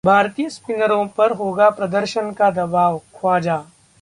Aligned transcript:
भारतीय 0.05 0.49
स्पिनरों 0.49 1.05
पर 1.07 1.31
होगा 1.31 1.69
प्रदर्शन 1.69 2.31
का 2.31 2.49
दबावः 2.51 2.99
ख्वाजा 3.19 3.57